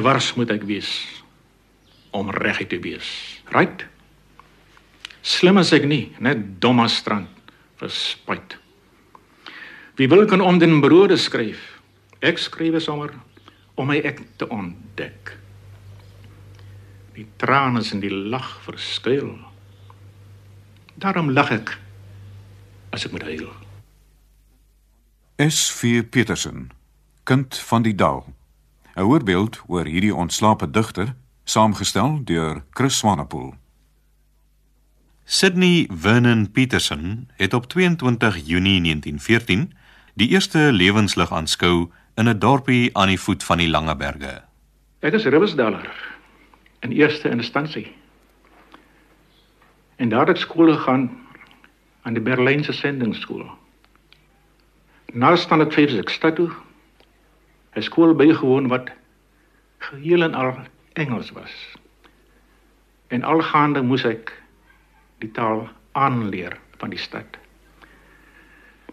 [0.00, 0.88] Dwars moet ek wees
[2.16, 3.08] om reguit te wees.
[3.52, 3.84] Right?
[5.20, 7.28] Slim as ek nie, net dom as strand
[7.80, 8.56] vir spyt.
[10.00, 11.60] Wie wil kan om den brode skryf?
[12.24, 13.12] Ek skryf sommer
[13.76, 15.34] om my ek te ontdek.
[17.16, 19.34] Die trane in die lag verskuil.
[21.00, 21.76] Daarom lag ek
[22.96, 23.48] as ek moet huil.
[25.40, 26.00] S.V.
[26.04, 26.70] Petersen,
[27.24, 28.24] kind van die dal.
[29.00, 31.14] 'n Voorbeeld oor hierdie ontslape digter,
[31.44, 33.54] saamgestel deur Chris Swanepoel.
[35.24, 39.72] Sydney Vernon Petersen het op 22 Junie 1914
[40.14, 44.42] die eerste lewenslig aanskou in 'n dorpie aan die voet van die Lange Berge.
[45.00, 45.88] Ek is Riversdaler
[46.80, 47.92] in eerste instansie.
[49.96, 51.10] En daar het skool gegaan
[52.02, 53.50] aan die Berlynse sendingskool.
[55.12, 56.50] Na staan ek vyf ek stad toe.
[57.76, 58.99] 'n Skool bygewoon wat
[59.80, 60.54] geheel en al
[60.92, 61.54] Engels was.
[63.08, 64.32] En algaande moes ek
[65.22, 65.66] die taal
[65.98, 67.38] aanleer van die stad.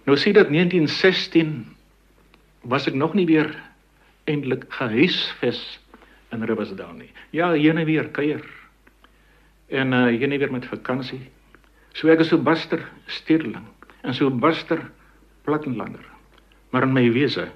[0.08, 1.66] Nou sien dit 1916
[2.68, 3.52] was ek nog nie weer
[4.28, 5.62] eintlik gehuisves
[6.36, 7.12] in Riversdale nie.
[7.36, 8.44] Ja, hier en weer kuier.
[9.68, 11.22] En uh hier en weer met vakansie.
[11.94, 13.68] So ek is so buster stedeling
[14.04, 14.80] en so buster
[15.44, 16.04] plattenlander.
[16.72, 17.50] Maar in my wese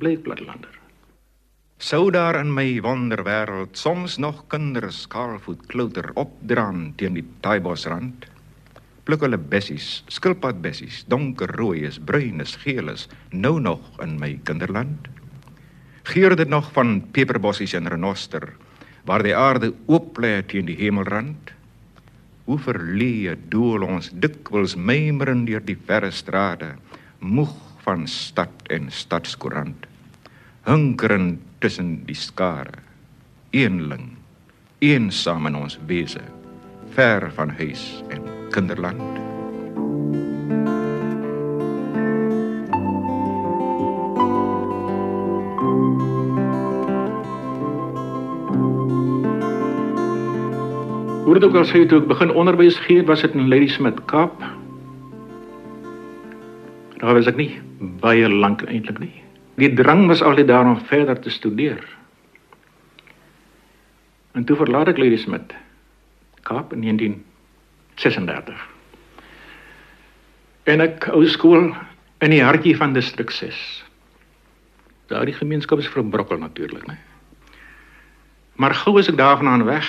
[0.00, 0.85] bly ek plattenlander.
[1.76, 8.24] Sou daar in my wonderwêreld soms nog kinders skaalvoet klouter opdraan teen die taaibosrand?
[9.04, 15.10] Pluk hulle bessies, skilpadbessies, donkerrooi is, bruin is, geel is, nou nog in my kinderland?
[16.08, 18.54] Geur dit nog van peperbossies en renoster,
[19.04, 21.52] waar die aarde oop lê teen die hemelrand?
[22.48, 26.72] Hoe verlee doel ons dikwels mymerend deur die verre strate,
[27.20, 27.52] moeg
[27.84, 29.84] van stad en stadskoerant,
[30.64, 32.82] hunkerend tussen die skare,
[33.50, 34.10] eenling,
[34.84, 36.20] eensaam in ons wese,
[36.96, 39.02] ver van huis en kinderland.
[51.26, 54.38] Hoe dit ook al sê toe ek begin onderwys gee, was dit in Ladysmith Kaap.
[57.00, 57.50] Daar was ek nie
[58.00, 59.25] baie lank eintlik nie.
[59.56, 61.80] Die drang was altyd daar om verder te studeer.
[64.36, 65.54] En toe verlaat ek Ladysmith
[66.44, 68.66] Kaap in 1936.
[70.68, 71.70] En ek ou skool
[72.20, 73.56] in die hartjie van distrik 6.
[75.08, 76.98] Daardie gemeenskap is verbrokkel natuurlik, né?
[78.60, 79.88] Maar gou is ek daarvandaan weg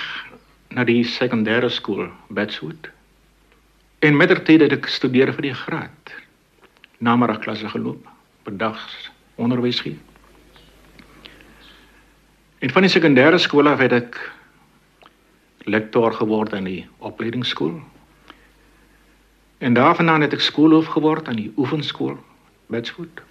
[0.75, 2.89] na die sekondêre skool Batswood.
[3.99, 6.15] En mettertyd het ek studeer vir die graad.
[7.03, 8.07] Namiddagklasse geloop,
[8.47, 9.97] bedags onderwys gee.
[12.59, 14.17] En van die sekondêre skool af het ek
[15.69, 17.75] lektor geword aan die opleidingsskool.
[19.57, 22.17] En daarvandaan het ek skoolhoof geword aan die oefenskool
[22.67, 23.21] Batswood.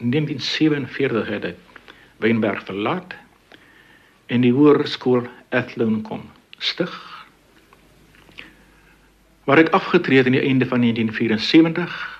[0.00, 1.58] In 1947 het ek
[2.20, 3.16] Wynberg verlaat
[4.26, 6.22] en die hoërskool Athlone kom
[6.58, 6.92] stig.
[9.44, 12.19] Waar ek afgetree het aan die einde van 1974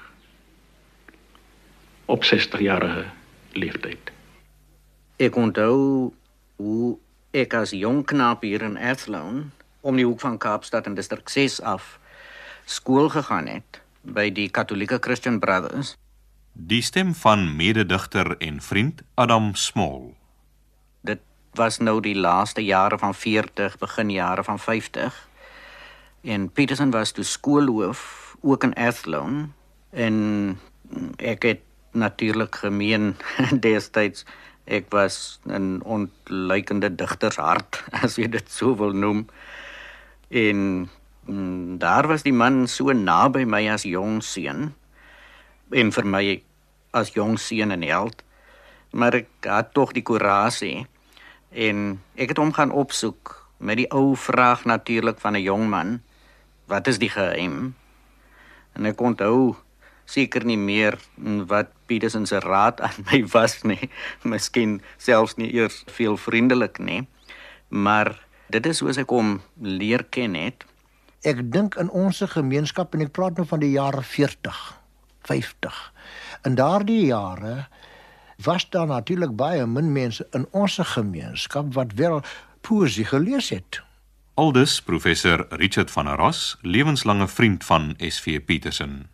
[2.10, 3.04] op 60 jarige
[3.52, 4.10] leeftyd.
[5.16, 6.10] Ek onthou
[6.58, 6.96] hoe
[7.30, 9.50] ek as jong knaap hier in Athlone
[9.86, 11.98] om die hoek van Kaapstad in distrik 6 af
[12.66, 15.94] skool gegaan het by die Katolieke Christian Brothers.
[16.52, 20.10] Die stem van mededigter en vriend Adam Small.
[21.06, 21.22] Dit
[21.54, 25.14] was nou die laaste jare van 40, begin jare van 50.
[26.26, 29.48] En Peterson was toe skoolhoof ook in Athlone
[29.90, 30.14] en
[31.16, 33.16] ek het natuurlik gemeen
[33.66, 34.24] destyds
[34.70, 39.26] ek was 'n ontluikende digtershart as jy dit so wil noem.
[40.28, 40.88] En
[41.26, 44.74] mm, daar was die man so naby my as jong seun.
[45.70, 46.42] En vir my
[46.90, 48.22] as jong seun en held.
[48.90, 50.86] Maar ek het tog die koerasie
[51.50, 56.02] en ek het hom gaan opsoek met die ou vraag natuurlik van 'n jong man.
[56.66, 57.74] Wat is die geheim?
[58.72, 59.56] En ek onthou
[60.10, 60.98] seker nie meer
[61.50, 63.90] wat Petersen se raad aan my was nie.
[64.22, 67.06] Miskien selfs nie eers veel vriendelik nie.
[67.68, 68.16] Maar
[68.50, 70.66] dit is soos ek hom leer ken het.
[71.22, 74.60] Ek dink in ons gemeenskap en ek praat nou van die jare 40
[75.28, 75.80] 50
[76.42, 77.66] in daardie jare
[78.42, 82.22] was daar natuurlik baie min mense in ons gemeenskap wat wel
[82.60, 83.82] poesie gelees het.
[84.34, 89.08] Aldus professor Richard van der Ros, lewenslange vriend van SV Petersen.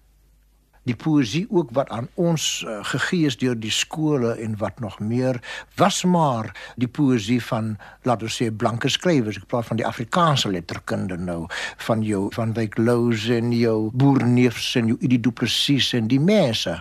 [0.86, 4.98] Die poësie ook wat aan ons uh, gegee is deur die skole en wat nog
[5.02, 5.40] meer
[5.80, 7.74] was maar die poësie van
[8.06, 9.40] laat ons sê blanke skrywers.
[9.40, 11.46] Ek praat van die Afrikaanse letterkunde nou
[11.88, 16.20] van jou van Wyk Lous en jou Boerneefs en jou Idie Du Plessis en die
[16.22, 16.78] mense.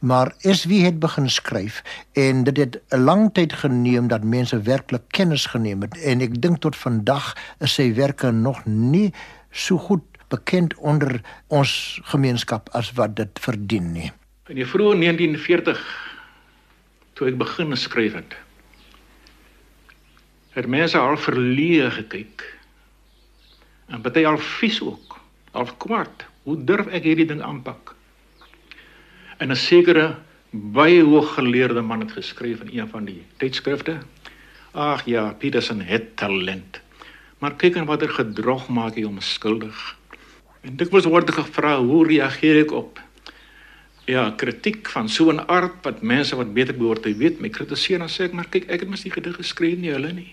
[0.00, 1.82] Maar is wie het begin skryf
[2.18, 5.96] en dit het 'n lang tyd geneem dat mense werklik kennis geneem het.
[6.02, 9.12] En ek dink tot vandag is sy werke nog nie
[9.50, 14.12] so goed bekend onder ons gemeenskap as wat dit verdien nie.
[14.48, 15.80] In die vroeë 1940
[17.18, 18.36] toe ek begin skryf het,
[20.54, 22.44] het mense al verleë gekyk.
[23.88, 25.18] En baie al vies ook,
[25.52, 26.24] al kwaad.
[26.44, 27.94] Hoe durf ek hierdie ding aanpak?
[29.38, 30.16] En 'n sekere
[30.50, 33.98] baie hooggeleerde man het geskryf in een van die tydskrifte.
[34.72, 36.80] Ag ja, Petersen het talent.
[37.38, 39.97] Maar kyk en watter gedrog maak hy hom skuldig.
[40.62, 42.98] En dikwels word gevra hoe reageer ek op
[44.08, 48.00] ja, kritiek van so 'n aard wat mense wat beter behoort te weet, my kritiseer
[48.00, 50.32] en sê ek maar kyk, ek het mos nie gedig geskryf nie, hulle nie.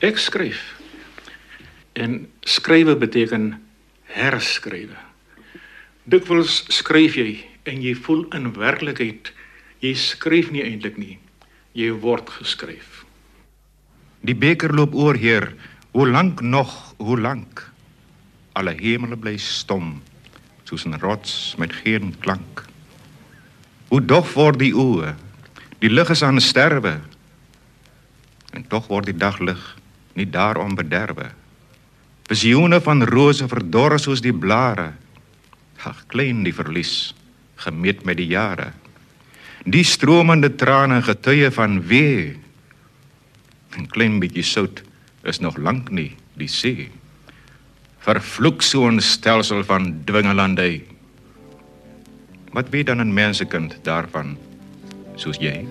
[0.00, 0.74] Ek skryf.
[1.94, 3.62] En skrywe beteken
[4.02, 4.98] herskrywe.
[6.04, 9.32] Dikwels skryf jy en jy voel in werklikheid
[9.80, 11.18] jy skryf nie eintlik nie.
[11.74, 13.04] Jy word geskryf.
[14.20, 15.54] Die beker loop oor, Heer.
[15.92, 16.94] Hoe lank nog?
[16.96, 17.73] Hoe lank?
[18.54, 19.98] Alle hemele bly stom
[20.64, 22.64] soos 'n rots met geen klank.
[23.88, 25.14] Hoe dof word die oë?
[25.78, 27.00] Die lig is aan sterwe.
[28.52, 29.76] En tog word die daglig
[30.14, 31.30] nie daarom bederwe.
[32.30, 34.94] Visioene van rose verdor soos die blare.
[35.84, 37.14] Ag klein die verlies
[37.56, 38.72] gemeet met die jare.
[39.64, 42.38] Die stromende trane getuie van wee.
[43.76, 44.82] 'n klein bietjie sout
[45.24, 46.90] is nog lank nie die see
[48.04, 50.82] vervloek so 'n stelsel van dwingelandy.
[52.52, 54.36] Wat weet dan 'n mensekind daarvan
[55.16, 55.66] soos jy?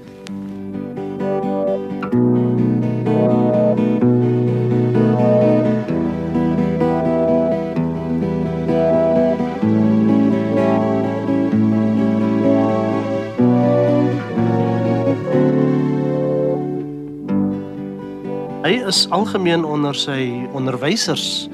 [18.63, 21.47] Hy is algemeen onder sy onderwysers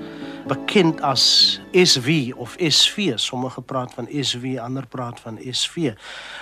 [0.49, 1.23] bekend as
[1.71, 3.13] SV of SV.
[3.21, 5.93] Sommige praat van SV, ander praat van SV.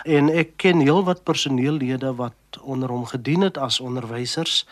[0.07, 4.63] En ek ken heelwat personeellede wat onder hom gedien het as onderwysers.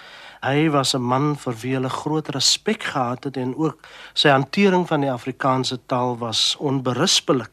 [0.46, 3.80] Hy was 'n man vir wie hulle groot respek gehad het en ook
[4.14, 7.52] sy hantering van die Afrikaanse taal was onberispelik.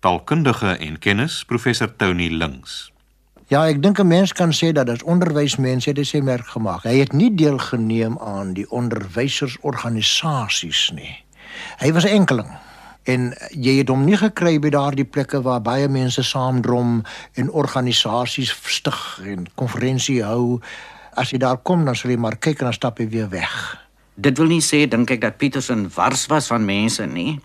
[0.00, 2.95] Taalkundige en kennis professor Tony Links.
[3.46, 6.82] Ja, ek dink 'n mens kan sê dat as onderwysmens het hy sy merk gemaak.
[6.82, 11.24] Hy het nie deelgeneem aan die onderwysersorganisasies nie.
[11.78, 12.48] Hy was enkeling
[13.04, 17.04] en jy het hom nie gekry by daardie plekke waar baie mense saamdrom
[17.34, 20.60] en organisasies stig en konferensie hou.
[21.14, 23.78] As jy daar kom dan sal jy maar kyk en dan stap jy weer weg.
[24.14, 27.40] Dit wil nie sê dink ek dat Petersen wars was van mense nie.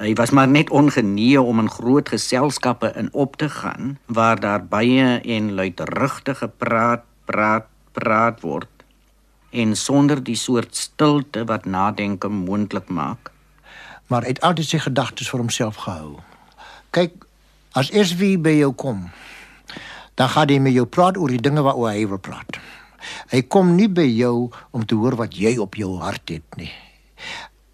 [0.00, 4.64] Hy was maar net ongenee om in groot geselskappe in op te gaan waar daar
[4.64, 8.68] baie en luidrugtige praat, praat, praat word
[9.50, 13.28] en sonder die soort stilte wat nadenke moontlik maak.
[14.06, 16.16] Maar hy het altyd sy gedagtes vir homself gehou.
[16.96, 17.20] Kyk,
[17.76, 19.10] as SW by jou kom,
[20.16, 22.56] dan gaan hy met jou praat oor die dinge waaroor hy wil praat.
[23.34, 26.72] Hy kom nie by jou om te hoor wat jy op jou hart het nie.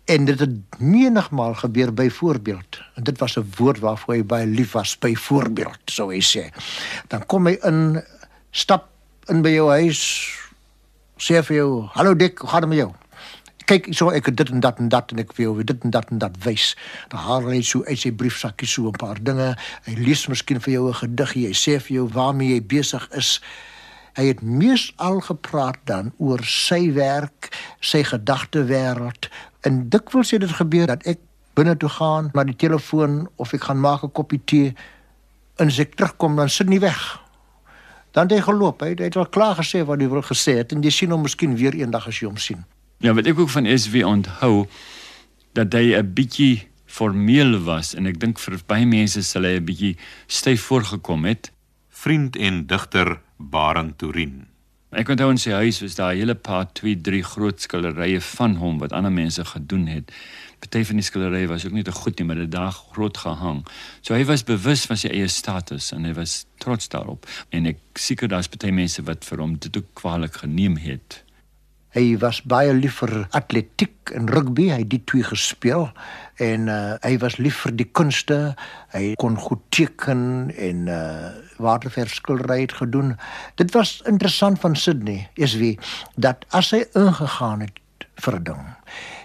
[0.07, 2.81] En dit het menigmal gebeur byvoorbeeld.
[2.95, 6.55] En dit was 'n woord waarvoor hy baie lief was, byvoorbeeld, sou hy sê.
[7.07, 8.05] Dan kom hy in,
[8.51, 8.89] stap
[9.25, 10.31] in by jou huis,
[11.17, 12.93] sê vir jou, "Hallo Dick, hoe gaan dit met jou?"
[13.65, 16.19] Kyk, so ek dit en dat en dat en ek wil dit en dat en
[16.19, 16.77] dat wys.
[17.09, 19.57] Dan haal hy so uit sy briefsakkie so 'n paar dinge.
[19.85, 23.41] Hy lees miskien vir jou 'n gedig, hy sê vir jou waarmee jy besig is.
[24.17, 29.29] Hy het mees al gepraat dan oor sy werk, sy gedagtewêreld,
[29.66, 31.18] En dikwels het dit gebeur dat ek
[31.58, 34.75] binne toe gaan na die telefoon of ek gaan maak 'n koppie tee
[35.56, 37.20] en as ek terugkom dan sit hy weg.
[38.12, 40.82] Dan het hy geloop, hy het al klaar gesê wat hy wil gesê het en
[40.82, 42.64] jy sien hom miskien weer eendag as jy hom sien.
[43.00, 44.66] Ja, wat ek ook van SW onthou
[45.52, 49.64] dat hy 'n bietjie formeel was en ek dink vir baie mense sal hy 'n
[49.64, 49.96] bietjie
[50.26, 51.50] styf voorgekom het.
[51.90, 54.56] Vriend en digter Barend Turin.
[54.97, 58.55] Ek onthou in sy huis was daar 'n hele paar 2, 3 groot skilderye van
[58.57, 60.12] hom wat ander mense gedoen het.
[60.59, 63.67] Party van die skilderye was ook nie te goed nie, maar dit daar groot gehang.
[64.00, 67.26] So hy was bewus van sy eie status en hy was trots daarop.
[67.50, 71.25] En ek seker daar's party mense wat vir hom dit ook kwaliek geneem het.
[71.97, 75.87] Hy was baie lief vir atletiek en rugby, hy het die twee gespeel
[76.45, 78.37] en uh, hy was lief vir die kunste.
[78.93, 83.15] Hy kon goed teken en uh, waterverskilry het gedoen.
[83.57, 85.79] Dit was interessant van Sydney, is wie
[86.21, 87.81] dat as hy ingegaan het
[88.21, 88.62] vir 'n ding,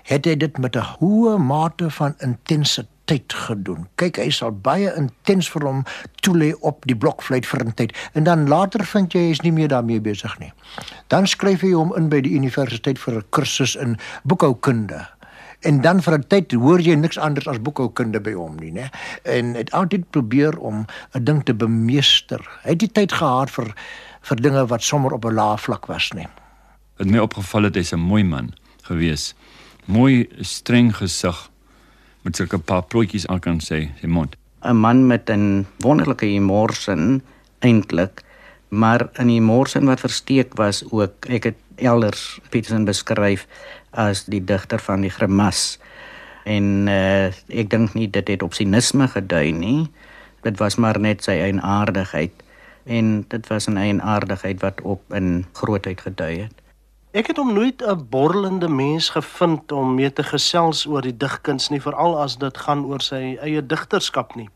[0.08, 3.88] het hy dit met 'n hoë mate van intensiteit gedoen.
[3.96, 5.84] Kyk, hy sal baie intens vir hom
[6.22, 9.52] toelê op die blokfluit vir 'n tyd en dan later vind jy hy is nie
[9.52, 10.54] meer daarmee besig nie.
[11.08, 15.08] Dan skryf hy hom in by die universiteit vir 'n kursus in boekhoukunde.
[15.62, 18.90] En dan vir 'n tyd hoor jy niks anders as boekhoukunde by hom nie, né?
[19.24, 22.42] En het altyd probeer om 'n ding te bemeester.
[22.64, 23.74] Hy het die tyd gehad vir
[24.22, 26.28] vir dinge wat sommer op 'n lae vlak was, nie.
[26.98, 29.34] Wat my opgeval het, hy's 'n mooi man gewees.
[29.86, 31.51] Mooi streng gesig
[32.22, 34.36] met sulke paar plotjies aan kan sê, sy mond.
[34.62, 37.22] 'n Man met 'n wonderlike humorsin
[37.60, 38.24] eintlik,
[38.70, 41.26] maar 'n humorsin wat versteek was ook.
[41.30, 43.48] Ek het elders Petersen beskryf
[43.92, 45.80] as die digter van die grimas.
[46.46, 49.92] En uh, ek dink nie dit het op sinisme gedui nie.
[50.42, 52.32] Dit was maar net sy eienaardigheid
[52.86, 56.54] en dit was 'n eienaardigheid wat op in grootheid gedui het.
[57.12, 61.70] Ek het hom nooit 'n borrelende mens gevind om mee te gesels oor die digkuns
[61.70, 64.48] nie, veral as dit gaan oor sy eie digterskap nie.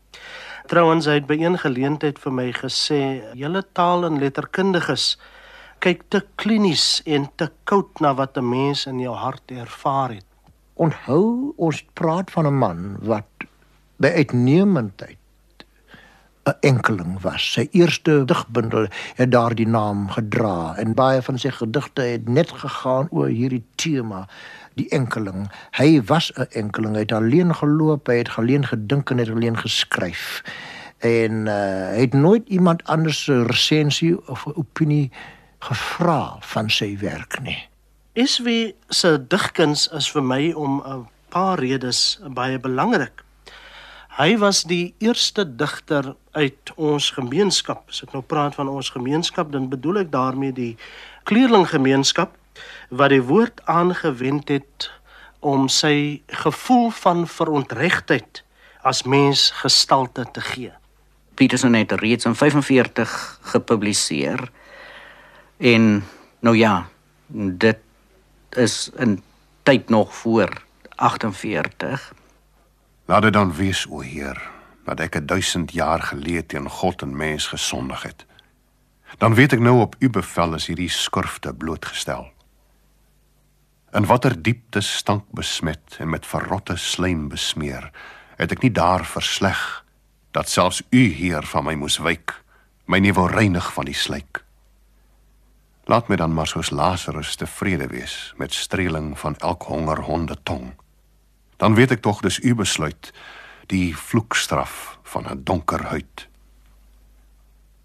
[0.66, 5.18] Trouwens, hy het by een geleentheid vir my gesê: "Julle taal en letterkundiges
[5.78, 10.26] kyk te klinies en te koud na wat 'n mens in jou hart ervaar het."
[10.74, 13.28] Onthou, ons praat van 'n man wat
[13.96, 15.18] by uitnemendheid
[16.46, 17.52] 'n enkeling was.
[17.52, 23.08] Sy eerste digbundel het daardie naam gedra en baie van sy gedigte het net gegaan
[23.10, 24.28] oor hierdie tema,
[24.74, 25.50] die enkeling.
[25.70, 29.58] Hy was 'n enkeling, hy het alleen geloop, hy het alleen gedink en het alleen
[29.58, 30.42] geskryf.
[30.98, 31.52] En uh,
[31.92, 35.10] hy het nooit iemand anders se resensie of opinie
[35.58, 37.68] gevra van sy werk nie.
[38.12, 43.25] Is wie se digkuns is vir my om 'n paar redes baie belangrik.
[44.16, 47.82] Hy was die eerste digter uit ons gemeenskap.
[47.92, 50.72] As ek nou praat van ons gemeenskap, dan bedoel ek daarmee die
[51.28, 52.32] kleerlinggemeenskap
[52.88, 54.88] wat die woord aangewend het
[55.44, 58.40] om sy gevoel van verontregtheid
[58.88, 60.72] as mens gestalte te gee.
[61.36, 64.48] Peterson het reeds in 45 gepubliseer.
[65.60, 66.04] En
[66.40, 66.88] nou ja,
[67.68, 67.84] dit
[68.56, 69.20] is 'n
[69.62, 70.48] tyd nog voor
[70.96, 72.12] 48.
[73.06, 74.50] Laat dit dan wees o Heer,
[74.84, 78.26] dat ek 'n duisend jaar gelede teen God en mens gesondig het.
[79.18, 82.32] Dan weet ek nou op u bevel is hierdie skurfte blootgestel.
[83.92, 87.90] In watter diepte stank besmet en met verrotte slaim besmeer,
[88.36, 89.84] het ek nie daar versleg
[90.30, 92.42] dat selfs u Heer van my moes wyk,
[92.86, 94.44] my nie wou reinig van die slyk.
[95.84, 100.74] Laat my dan maar soos Lazarus tevrede wees met streeling van elk honger honde tong.
[101.56, 103.12] Dan weet ek tog dis u besluit
[103.66, 106.28] die vloekstraf van 'n donker huid.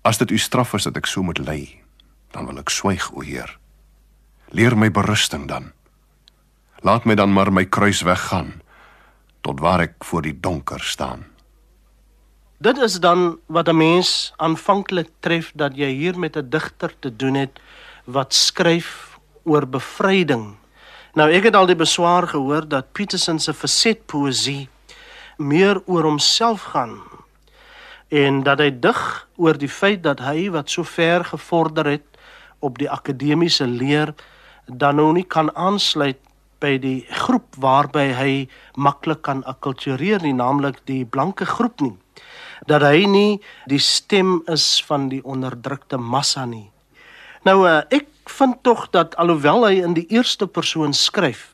[0.01, 1.81] As dit u straf is dat ek so moet ly,
[2.31, 3.59] dan wil ek swyg o Heer.
[4.49, 5.71] Leer my berusting dan.
[6.81, 8.61] Laat my dan maar my kruis weggaan
[9.41, 11.25] tot waar ek voor die donker staan.
[12.61, 17.15] Dit is dan wat 'n mens aanvanklik tref dat jy hier met 'n digter te
[17.15, 17.59] doen het
[18.05, 20.60] wat skryf oor bevryding.
[21.11, 24.69] Nou ek het al die beswaar gehoor dat Peterson se verset poësie
[25.37, 27.01] meer oor homself gaan
[28.11, 29.01] en dat hy dig
[29.35, 32.19] oor die feit dat hy wat so ver gevorder het
[32.63, 34.13] op die akademiese leer
[34.67, 36.19] dan nou nie kan aansluit
[36.61, 38.33] by die groep waarby hy
[38.77, 41.95] maklik kan akkultureer nie naamlik die blanke groep nie.
[42.69, 46.69] Dat hy nie die stem is van die onderdrukte massa nie.
[47.47, 51.51] Nou uh, ek vind tog dat alhoewel hy in die eerste persoon skryf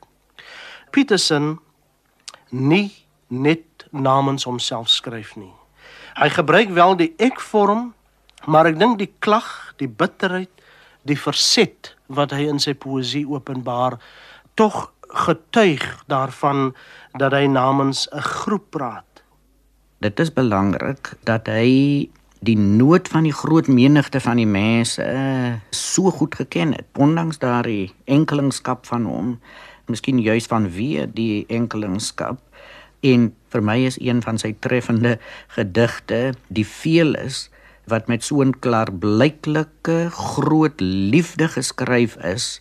[0.90, 1.58] Peterson
[2.50, 2.90] nie
[3.28, 5.52] net namens homself skryf nie
[6.18, 7.92] Hy gebruik wel die ek-vorm,
[8.50, 9.46] maar ek dink die klag,
[9.78, 10.50] die bitterheid,
[11.06, 14.00] die verset wat hy in sy poësie openbaar,
[14.58, 14.88] tog
[15.28, 16.72] getuig daarvan
[17.22, 19.22] dat hy namens 'n groep praat.
[20.02, 25.54] Dit is belangrik dat hy die nood van die groot menigte van die mense uh,
[25.70, 29.40] so goed geken het, ondanks daardie enkelingskap van hom,
[29.86, 32.38] miskien juis van wie die enkelingskap
[33.00, 35.18] En vir my is een van sy treffende
[35.54, 37.46] gedigte die veel is
[37.88, 42.60] wat met so 'n klaarblyklike groot liefde geskryf is.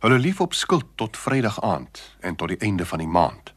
[0.00, 3.54] Hulle lief op skuld tot Vrydag aand en tot die einde van die maand.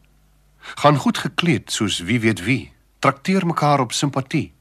[0.58, 4.52] Gaan goed gekleed soos wie weet wie, trakteer mekaar op simpatie.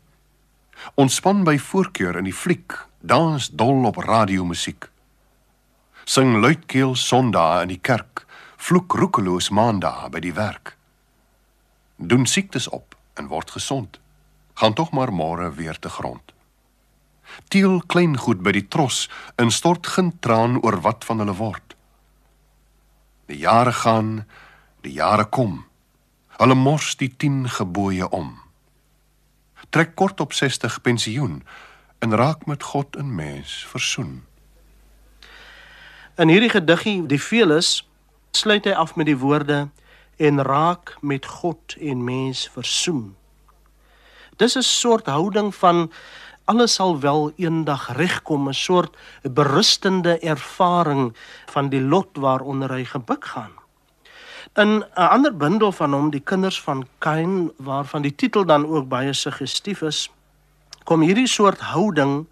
[0.96, 4.90] Ontspan by voorkeur in die fliek, dans dol op radiomusiek.
[6.06, 8.26] Sing luidkeel Sondae in die kerk,
[8.58, 10.76] vloek roekeloos Maandae by die werk.
[11.98, 14.00] Doen siektes op en word gesond.
[14.56, 16.34] Gaan tog maar môre weer te grond.
[17.50, 19.06] Teel klein goed by die tros
[19.42, 21.76] en stort geen traan oor wat van hulle word.
[23.26, 24.26] Die jare gaan,
[24.86, 25.64] die jare kom.
[26.38, 28.45] Hulle mors die 10 gebooie om.
[29.76, 31.44] Trek kort op 60 pensioen
[32.00, 34.24] en raak met God en mens versoen.
[36.16, 37.90] In hierdie gediggie, die Veles,
[38.32, 39.58] sluit hy af met die woorde
[40.16, 43.18] en raak met God en mens versoen.
[44.40, 45.92] Dis 'n soort houding van
[46.46, 51.18] alles sal wel eendag regkom, 'n soort berustende ervaring
[51.52, 53.65] van die lot waaronder hy gebuk gaan.
[54.56, 58.88] In 'n ander bundel van hom, Die kinders van Kain, waarvan die titel dan ook
[58.88, 60.10] baie suggestief is,
[60.84, 62.26] kom hierdie soort houding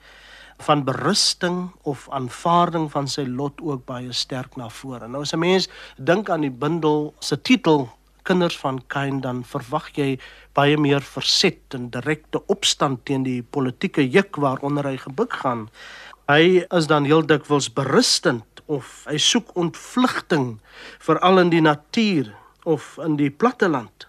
[0.57, 5.07] van berusting of aanvaarding van sy lot ook baie sterk na vore.
[5.07, 7.89] Nou as 'n mens dink aan die bundel se titel
[8.21, 10.19] Kinders van Kain dan verwag jy
[10.53, 15.69] baie meer verset en direkte opstand teen die politieke juk waaronder hy gebuk gaan.
[16.27, 20.57] Hy is dan heel dikwels berustend of hy soek ontvlugting
[21.03, 22.31] veral in die natuur
[22.63, 24.07] of in die platteland.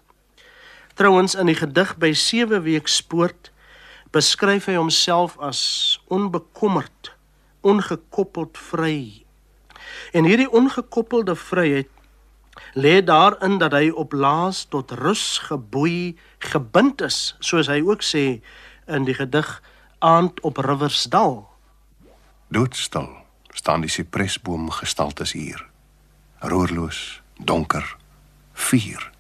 [0.95, 3.51] Trouwens in die gedig by 7 week spoort
[4.15, 7.11] beskryf hy homself as onbekommerd,
[7.67, 9.25] ongekoppeld vry.
[10.15, 11.91] En hierdie ongekoppelde vryheid
[12.79, 18.39] lê daarin dat hy op laas tot rus geboei gebind is, soos hy ook sê
[18.87, 19.51] in die gedig
[19.99, 21.43] Aand op Riversdal.
[22.55, 23.24] Doodstil
[23.55, 25.63] staan die sipresboom gestaltes hier.
[26.43, 27.97] Roerloos, donker,
[28.53, 29.11] vuur.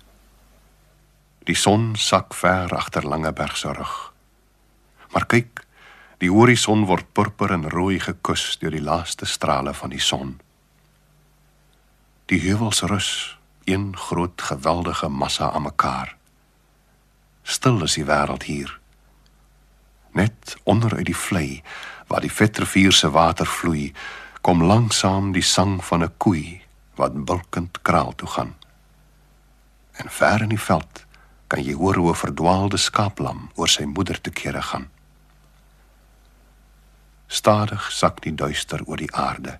[1.46, 3.94] Die son sak ver agter Langeberg se rug.
[5.12, 5.62] Maar kyk,
[6.18, 10.38] die horison word purper en rooi gekus deur die laaste strale van die son.
[12.32, 13.10] Die heuwels rus,
[13.64, 16.16] een groot geweldige massa aan mekaar.
[17.42, 18.72] Stil is die wêreld hier.
[20.16, 21.62] Net onder uit die vlei
[22.08, 23.92] waar die Vetrivier se water vloei,
[24.44, 26.60] kom langsam die sang van 'n koei
[27.00, 28.54] wat bulkend kraal toe gaan.
[29.92, 31.04] En ver in die veld
[31.46, 34.90] kan jy hoor hoe 'n verdwaalde skaaplam oor sy moeder te kere gaan.
[37.26, 39.58] Stadig sak die duister oor die aarde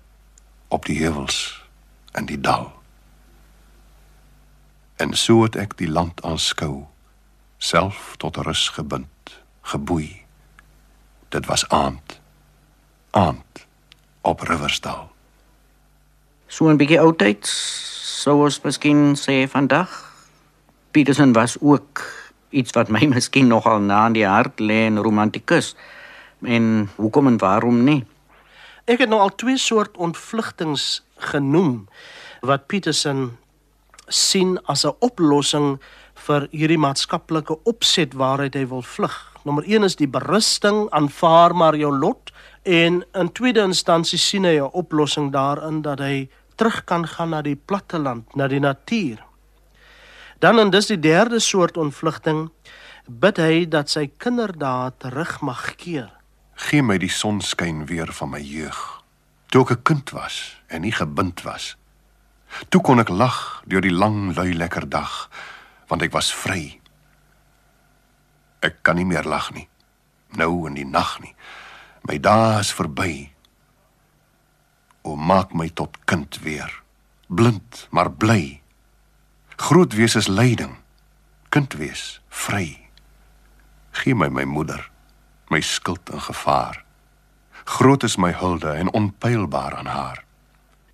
[0.67, 1.65] op die heuwels
[2.13, 2.81] in die dal.
[4.95, 6.85] En so het ek die land aanskou,
[7.57, 10.25] self tot rus gebind, geboei.
[11.29, 12.19] Dit was aand.
[13.11, 13.64] Aand
[14.25, 15.09] op Riversdal.
[16.47, 19.89] So 'n bietjie oudtyd, sou ons miskien sê vandag.
[20.91, 22.01] Peterson was ook
[22.49, 25.75] iets wat my miskien nogal na in die hart lê en romantikus
[26.41, 28.05] en hoekom en waarom nie?
[28.85, 31.87] Ek het nou al twee soort ontvlugtings genoem
[32.41, 33.37] wat Peterson
[34.07, 35.79] sien as 'n oplossing
[36.15, 39.15] vir hierdie maatskaplike opset waaruit hy wil vlug.
[39.43, 42.31] Nommer 1 is die berusting, aanvaar maar jou lot
[42.65, 47.41] en in tweede instansie sien hy 'n oplossing daarin dat hy terug kan gaan na
[47.41, 49.23] die platteland, na die natuur.
[50.39, 52.49] Dan en dis die derde soort ontvlugting
[53.07, 56.09] bid hy dat sy kinderdae terug mag keer.
[56.55, 59.03] Gee my die sonskyn weer van my jeug.
[59.49, 61.75] Toe ek 'n kind was en nie gebind was.
[62.69, 65.29] Toe kon ek lag deur die lang lui lekker dag,
[65.87, 66.79] want ek was vry.
[68.61, 69.67] Ek kan nie meer lag nie.
[70.29, 71.35] Nou in die nag nie.
[72.05, 73.29] My dae is verby.
[75.01, 76.81] O maak my tot kind weer.
[77.27, 78.61] Blind, maar bly.
[79.55, 80.77] Groot wees is lyding.
[81.49, 82.89] Kind wees, vry.
[83.91, 84.93] Gee my my moeder
[85.49, 86.83] my skuld en gevaar.
[87.63, 90.23] Groot is my hulde en onpylbaar aan haar.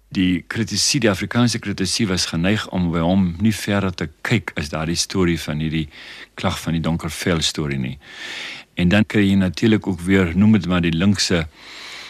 [0.08, 4.70] Die kritisie, die Afrikaanse kritisie was geneig om by hom nie verder te kyk as
[4.70, 5.88] daardie storie van hierdie
[6.36, 7.96] klag van die donker vel storie nie.
[8.82, 11.46] En dan kry jy natuurlik ook weer noem dit maar die linkse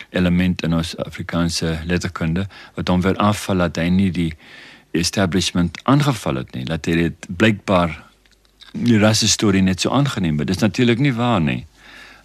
[0.09, 4.31] element in ons Afrikaanse letterkunde wat dan weer afval dat hy nie die
[4.91, 6.63] establishment aangeval het nie.
[6.67, 7.97] Dat hy dit blykbaar
[8.71, 10.47] die rasse storie net so aangeneem het.
[10.47, 11.65] Dit is natuurlik nie waar nie.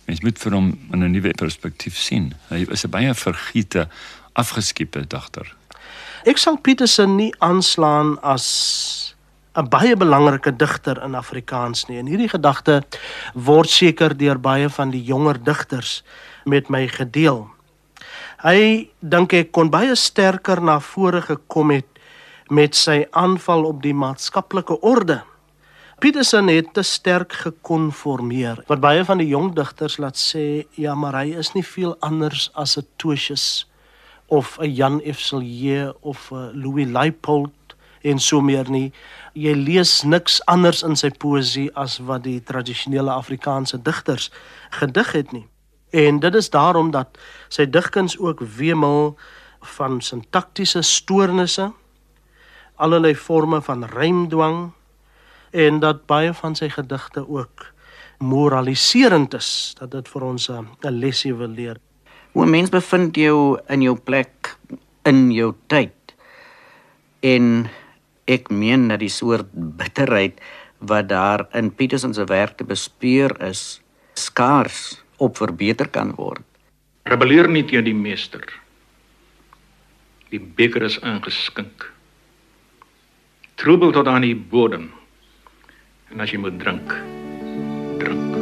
[0.06, 2.32] Mens moet vir hom in 'n nuwe perspektief sien.
[2.48, 3.88] Hy is 'n baie vergiete,
[4.32, 5.54] afgeskiepe digter.
[6.24, 9.05] Ek sal Petersen nie aanslaan as
[9.56, 11.98] 'n baie belangrike digter in Afrikaans nie.
[11.98, 12.82] En hierdie gedagte
[13.34, 16.02] word seker deur baie van die jonger digters
[16.44, 17.48] met my gedeel.
[18.42, 21.88] Hy dink ek kon baie sterker na vore gekom het
[22.50, 25.22] met sy aanval op die maatskaplike orde
[25.96, 28.58] Peterson het te sterk gekonformeer.
[28.68, 32.50] Wat baie van die jong digters laat sê, ja, maar hy is nie veel anders
[32.52, 33.64] as 'n Tosius
[34.28, 37.65] of 'n Jan Efselje of 'n Louis Leipold
[38.06, 38.90] en so meer nie.
[39.34, 44.30] Jy lees niks anders in sy poësie as wat die tradisionele Afrikaanse digters
[44.78, 45.46] gedig het nie.
[45.90, 49.16] En dit is daarom dat sy digkuns ook wemel
[49.76, 51.70] van sintaktiese stoornisse,
[52.76, 54.70] allerlei forme van rymdwang
[55.50, 57.72] en dat baie van sy gedigte ook
[58.18, 61.76] moraliserend is, dat dit vir ons 'n lesie wil leer.
[62.32, 64.56] Hoe mens bevind jou in jou plek
[65.06, 66.14] in jou tyd.
[67.20, 67.68] En
[68.26, 70.40] ek meen dat die soort bitterheid
[70.78, 73.80] wat daar in Petersen se werk te bespeur is,
[74.14, 76.44] skaars op verbeter kan word.
[77.06, 78.44] Rebelleer nie teen die meester.
[80.32, 81.86] Die beker is ingeskink.
[83.56, 84.90] Troebel tot aan die bodem.
[86.10, 86.98] En as jy moet drink,
[88.02, 88.35] drink.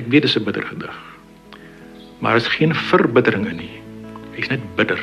[0.00, 0.96] Ek weet dit is 'n bitter gedig.
[2.18, 3.82] Maar is geen verbittering in nie.
[4.32, 4.96] Hy's net bitter.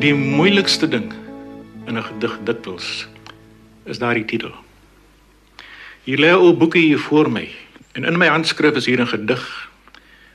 [0.00, 1.12] Die moeilikste ding
[1.86, 3.08] in 'n gedig dikwels
[3.84, 4.52] is daardie titel.
[6.04, 7.48] Hier lê 'n boekie hier voor my
[7.92, 9.70] en in my handskrif is hier 'n gedig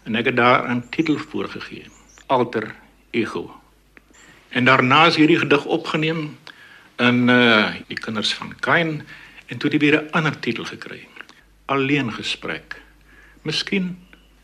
[0.03, 1.85] en ek het daar 'n titel voorgegee.
[2.25, 3.61] Alter ego.
[4.49, 6.37] En daarna is hierdie gedig opgeneem
[6.97, 9.01] in uh die kinders van Kain
[9.47, 11.07] en toe het hy weer 'n ander titel gekry.
[11.65, 12.81] Alleen gesprek.
[13.41, 13.97] Miskien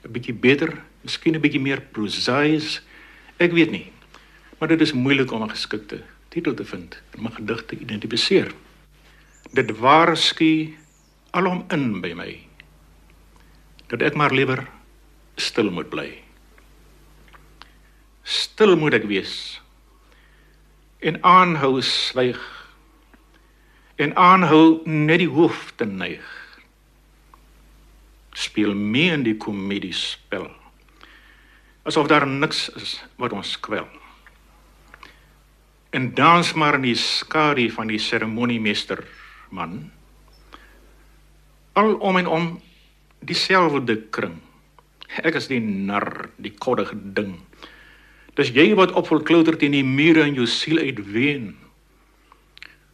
[0.04, 2.82] 'n bietjie beter, miskien 'n bietjie meer prosaïs.
[3.38, 3.92] Ek weet nie.
[4.58, 8.52] Maar dit is moeilik om 'n geskikte titel te vind om 'n gedig te identifiseer.
[9.54, 10.78] Dit waarsku
[11.32, 12.48] alom in by my
[13.88, 14.68] dat ek maar liewer
[15.36, 16.27] stil moet bly.
[18.28, 19.36] Stil moet ek wees
[21.00, 22.42] en aanhou swyg
[24.02, 26.26] en aanhou net die hoof te neig.
[28.38, 30.50] Speel mee in die komedie spel.
[31.88, 33.88] Asof daar niks is wat ons kwel
[35.98, 39.04] en dans maar in die skadu van die seremoniemeester
[39.50, 39.80] man
[41.80, 42.48] al om en om
[43.26, 44.36] dieselfde kring
[45.24, 47.38] ek is die nar die koddige ding
[48.38, 51.56] dis jy wat opvol klouter teen die mure in jou siel uitween.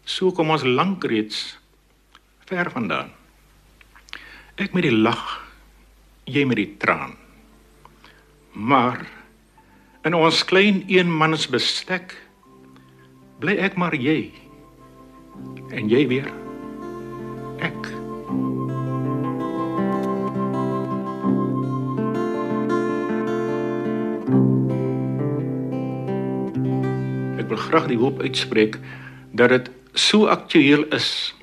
[0.07, 1.57] So kom ons lank reeds
[2.47, 3.11] ver vandaan.
[4.59, 5.43] Ek met die lag
[6.29, 7.17] jy met die traan.
[8.53, 9.01] Maar
[10.05, 12.15] in ons klein eenmans bestek
[13.41, 14.31] bly ek maar jy.
[15.73, 16.29] En jy weer
[17.63, 17.92] ek
[27.73, 28.77] graag die hoop uitspreek
[29.33, 31.33] dat dit so aktueel is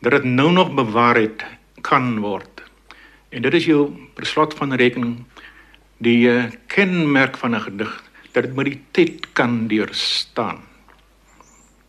[0.00, 1.44] dat dit nou nog bewaarheid
[1.84, 2.64] kan word
[3.28, 3.84] en dit is jou
[4.16, 5.18] per slot van rekening
[6.02, 7.92] die uh, kenmerk van 'n gedig
[8.32, 10.64] dat dit met die tyd kan deurstaan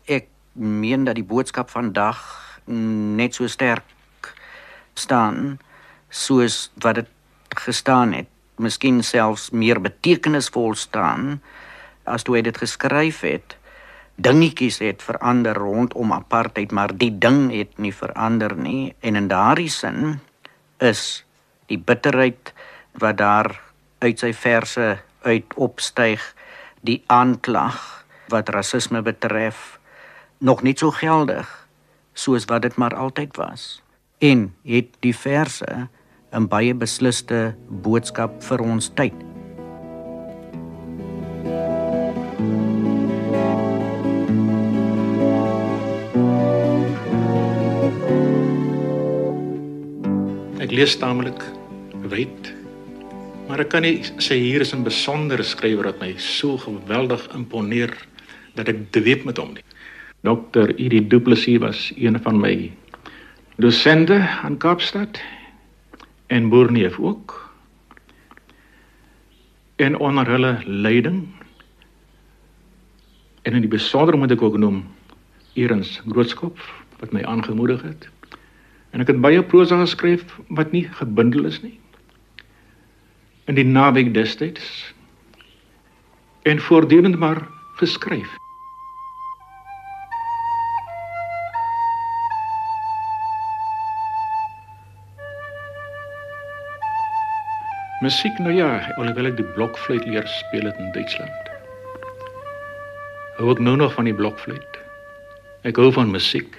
[0.04, 2.20] Ek meen dat die boodskap vandag
[2.68, 3.88] net so sterk
[4.94, 5.58] staan
[6.10, 7.08] soos wat dit
[7.56, 8.28] gestaan het.
[8.56, 11.40] Miskien selfs meer betekenisvol staan
[12.04, 13.56] as toe hy dit geskryf het.
[14.14, 19.70] Dingetjies het verander rondom apartheid, maar die ding het nie verander nie en in daardie
[19.70, 20.20] sin
[20.78, 21.24] is
[21.66, 22.52] die bitterheid
[23.02, 23.50] wat daar
[24.04, 26.22] uit sy verse uit opstyg,
[26.84, 27.80] die aanklag
[28.30, 29.80] wat rasisme betref
[30.38, 31.48] nog nie so geldig
[32.14, 33.84] soos wat dit maar altyd was
[34.24, 35.88] en het die verse
[36.34, 39.33] 'n baie besliste boodskap vir ons tyd.
[50.74, 51.38] Lees tamelik
[52.10, 52.48] wyd,
[53.46, 57.94] maar ek kan nie sê hier is 'n besondere skrywer wat my so geweldig imponeer
[58.56, 59.62] dat ek dweep met hom nie.
[60.24, 60.74] Dr.
[60.76, 62.72] Edi Du Plessis was een van my
[63.56, 65.20] dosente aan Kaapstad
[66.26, 67.54] en Boerneef ook.
[69.76, 71.28] En onder hulle leiding
[73.42, 74.84] en in die besonder moet ek ook noem
[75.54, 76.58] Erens Grootskop
[76.98, 78.08] wat my aangemoedig het.
[78.94, 80.22] En ek het baie prosa geskryf
[80.54, 81.74] wat nie gebundel is nie.
[83.50, 84.94] In die naweek destyds
[86.46, 87.40] en voortdurend maar
[87.80, 88.30] geskryf.
[98.04, 98.68] Musiek nou ja,
[99.00, 101.50] alhoewel ek die blokfluit leer speel in Duitsland.
[103.40, 104.80] Hou ek nou nog van die blokfluit.
[105.66, 106.54] Ek hou van musiek.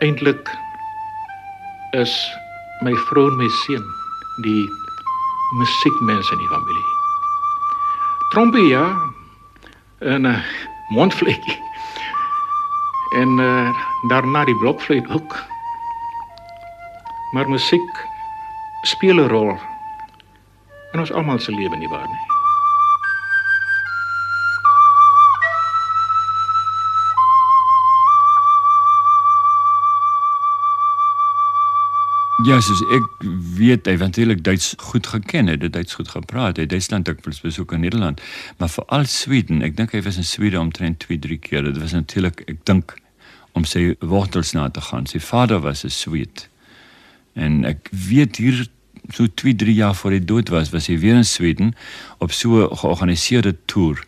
[0.00, 0.48] Eintlik
[1.92, 2.12] is
[2.80, 3.84] my vrou en my seun
[4.44, 4.68] die
[5.58, 6.86] musiekmense in die familie.
[8.30, 8.86] Trompie ja,
[9.98, 10.42] en 'n uh,
[10.88, 11.58] mondvlekkie.
[13.18, 13.70] En uh,
[14.08, 15.36] daarna die blokfluit ook.
[17.32, 18.06] Maar musiek
[18.82, 19.58] speel 'n rol
[20.92, 22.29] in ons almal se lewe nie waar nie.
[32.40, 33.24] Ja, soos ek
[33.58, 36.56] weet, hy het natuurlik Duits goed geken, hy het Duits goed gepraat.
[36.56, 38.22] Hy het Duitsland ook besoek in Nederland,
[38.56, 39.60] maar veral Sweden.
[39.66, 41.66] Ek dink hy was in Swede omtrent 2, 3 keer.
[41.68, 42.94] Dit was natuurlik, ek dink
[43.58, 45.04] om sy wortels na te gaan.
[45.10, 46.48] Sy vader was 'n Swede.
[47.34, 48.66] En ek weet hier
[49.12, 51.74] so 2, 3 jaar voor hy dood was, was hy weer in Sweden
[52.18, 54.00] op so 'n georganiseerde toer.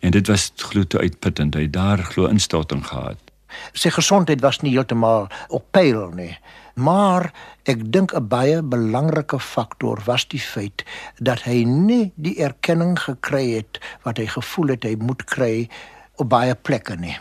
[0.00, 1.54] En dit was glo te uitputtend.
[1.54, 3.29] Hy daar glo instorting gehad.
[3.72, 6.38] Sy gesondheid was nie heeltemal op pyl nie.
[6.74, 7.32] Maar
[7.64, 10.84] ek dink 'n baie belangrike faktor was die feit
[11.18, 15.68] dat hy nie die erkenning gekry het wat hy gevoel het hy moet kry
[16.16, 17.18] op baie plekke nie.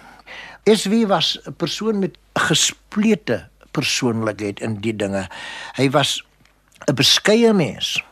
[0.64, 5.28] SW was 'n persoon met gesplete persoonlikheid in die dinge.
[5.76, 6.24] Hy was
[6.88, 8.04] 'n beskeie mens.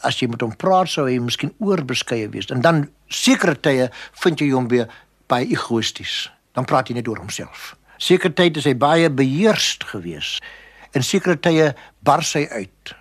[0.00, 4.40] As jy met hom praat sou hy miskien oorbeskeie wees en dan sekere tye vind
[4.40, 4.88] jy hom weer
[5.26, 6.30] baie egoïsties.
[6.56, 7.74] Dan praat hy net oor homself.
[8.00, 10.40] Sekere tye is hy baie beheerst geweest.
[10.96, 11.70] En sekere tye
[12.06, 12.94] bars hy uit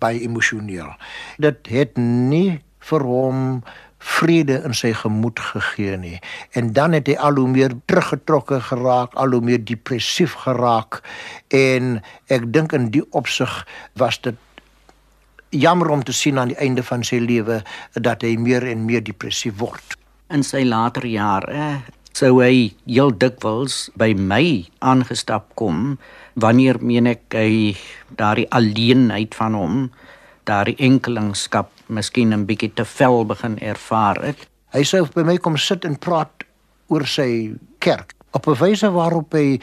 [0.00, 0.90] baie emosioneel.
[1.38, 3.60] Dit het nie vir hom
[4.00, 6.18] vrede in sy gemoed gegee nie.
[6.56, 11.02] En dan het hy al hoe meer teruggetrokke geraak, al hoe meer depressief geraak
[11.52, 11.98] en
[12.32, 13.52] ek dink in die opsig
[14.00, 14.38] was dit
[15.50, 17.60] jammer om te sien aan die einde van sy lewe
[17.98, 19.98] dat hy meer en meer depressief word.
[20.32, 25.98] In sy later jare sou hy heel dikwels by my aangestap kom
[26.34, 27.76] wanneer meen ek hy
[28.18, 29.76] daardie alleenheid van hom
[30.48, 34.48] daardie enkelingskap miskien 'n bietjie te vel begin ervaar het.
[34.72, 36.44] Hy sou by my kom sit en praat
[36.88, 39.60] oor sy kerk op 'n wyse waarop hy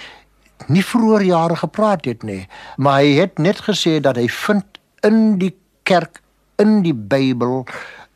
[0.68, 4.66] nie vroeër jare gepraat het nie, maar hy het net gesê dat hy vind
[5.04, 6.22] in die kerk
[6.58, 7.66] in die Bybel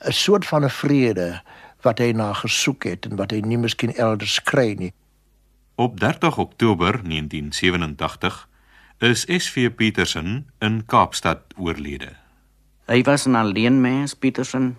[0.05, 1.41] 'n soort van 'n vrede
[1.81, 4.93] wat hy na gesoek het en wat hy nie miskien elders kry nie.
[5.75, 8.47] Op 30 Oktober 1987
[8.99, 12.15] is SV Petersen in Kaapstad oorlede.
[12.85, 14.77] Hy was 'n alleen mens, Petersen.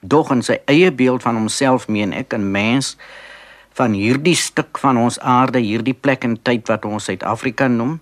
[0.00, 2.96] Doch in sy eie beeld van homself meen ek 'n mens
[3.72, 8.00] van hierdie stuk van ons aarde, hierdie plek en tyd wat ons Suid-Afrika noem.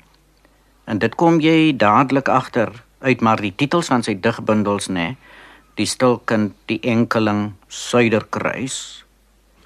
[0.85, 5.17] En dit kom jy dadelik agter uit maar die titels van sy digbundels, nê?
[5.77, 9.05] Die stilkind, die enkeling, Suiderkruis.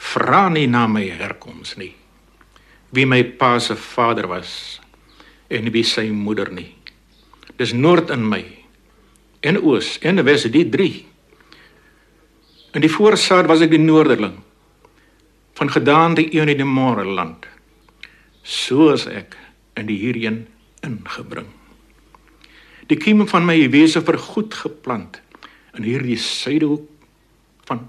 [0.00, 1.92] Vra nie na my herkoms nie.
[2.90, 4.80] Wie my pa se vader was
[5.46, 6.72] en wie sy moeder nie.
[7.60, 8.42] Dis noord in my
[9.46, 11.06] en oos en wes die drie.
[12.74, 14.40] In die voorsaad was ek die noorderling
[15.60, 17.46] van gedaante een in die môre land.
[18.42, 19.38] Soos ek
[19.78, 20.46] in die hierheen
[20.82, 21.50] ingebring.
[22.90, 25.20] Die kiem van my wese vir goed geplant
[25.78, 26.88] in hierdie suidehoek
[27.68, 27.84] van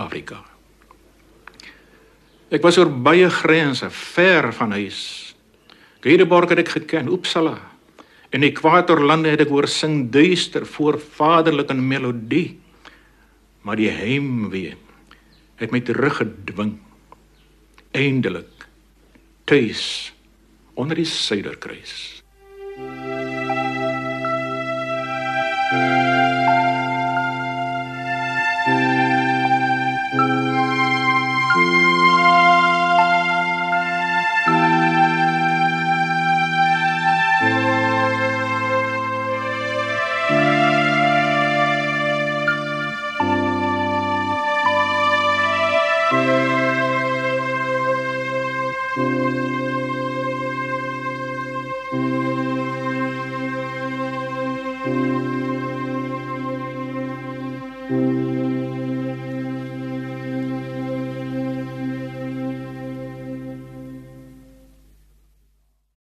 [0.00, 0.40] Afrika.
[2.52, 5.00] Ek was oor baie grense ver van huis.
[6.04, 7.56] Gedeborg het ek geken, Uppsala,
[8.32, 12.56] In ekwatorlande het ek hoor sing duister voor vaderlike melodie.
[13.62, 14.72] Maar die heimwee
[15.60, 16.78] het my teruggedwing.
[17.92, 18.64] Eindelik
[19.44, 20.14] tuis
[20.80, 22.21] onder die suiderkruis.